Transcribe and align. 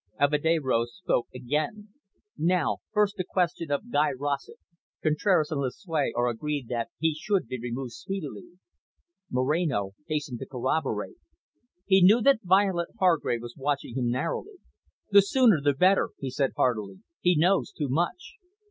Alvedero 0.19 0.85
spoke 0.87 1.27
again. 1.31 1.89
"Now, 2.35 2.77
first, 2.91 3.17
there 3.17 3.21
is 3.21 3.27
the 3.29 3.33
question 3.33 3.69
of 3.71 3.91
Guy 3.91 4.09
Rossett. 4.11 4.55
Contraras 5.03 5.51
and 5.51 5.61
Lucue 5.61 6.09
are 6.15 6.27
agreed 6.27 6.69
that 6.69 6.89
he 6.97 7.13
should 7.13 7.45
be 7.47 7.59
removed 7.59 7.91
speedily." 7.91 8.57
Moreno 9.29 9.91
hastened 10.07 10.39
to 10.39 10.47
corroborate. 10.47 11.17
He 11.85 12.01
knew 12.01 12.19
that 12.23 12.39
Violet 12.41 12.89
Hargrave 12.97 13.43
was 13.43 13.53
watching 13.55 13.93
him 13.95 14.09
narrowly. 14.09 14.55
"The 15.11 15.21
sooner 15.21 15.61
the 15.61 15.75
better," 15.75 16.09
he 16.17 16.31
said 16.31 16.53
heartily. 16.57 17.01
"He 17.19 17.35
knows 17.37 17.71
too 17.71 17.87
much." 17.87 18.37